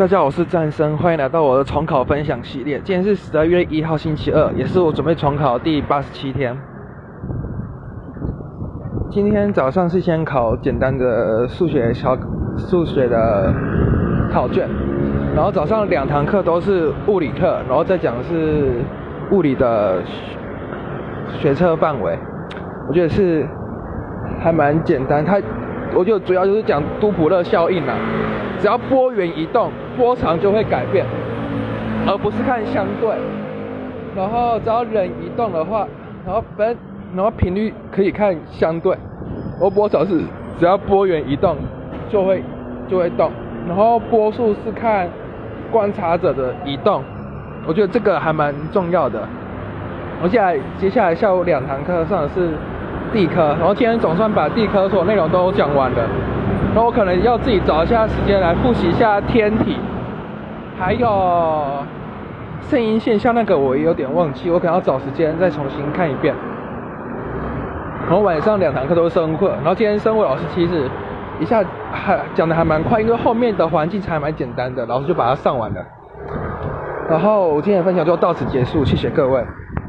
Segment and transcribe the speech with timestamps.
[0.00, 2.80] 大家好，我是战生，欢迎来到我的重考分享系列。
[2.82, 6.56] 今天是十二月一号星期二，也是我准备重考第八十七天。
[9.10, 12.16] 今天早上是先考简单的数学小
[12.56, 13.52] 数学的
[14.32, 14.66] 考卷，
[15.36, 18.80] 然后早上两堂课都是物理课，然后再讲是
[19.30, 20.02] 物理的
[21.28, 22.18] 学测范围。
[22.88, 23.46] 我觉得是
[24.40, 25.38] 还蛮简单，它
[25.94, 27.94] 我就主要就是讲杜普勒效应啊。
[28.58, 31.06] 只要波源移动，波长就会改变，
[32.06, 33.10] 而不是看相对。
[34.14, 35.86] 然后只要人移动的话，
[36.26, 36.76] 然后分，
[37.14, 38.94] 然后频率可以看相对。
[39.62, 40.20] 而波长是
[40.58, 41.56] 只要波源移动
[42.10, 42.42] 就会
[42.88, 43.30] 就会动，
[43.66, 45.08] 然后波速是看
[45.70, 47.02] 观察者的移动。
[47.66, 49.26] 我觉得这个还蛮重要的。
[50.22, 52.50] 我现在接下来下午两堂课上的是
[53.12, 55.98] 地科，然后今天总算把地科所有内容都讲完了。
[56.74, 59.76] 那我可能要自己找一下时间来复习一下天体，
[60.78, 61.84] 还有
[62.62, 66.34] 声音现象那个我也有点忘记，我可能要找时间再重新看一遍。
[68.06, 70.88] 然后晚上两堂课都是生物课，然后今天生物老师其实
[71.38, 75.80] 一下还讲的还蛮快，因为后面的环境才蛮简单的，老师就把它上完了。
[77.08, 79.44] 然后今天的分享就到此结束，谢谢各位。